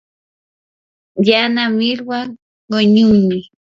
[1.29, 2.19] yana millwa
[2.69, 3.39] quñunmi.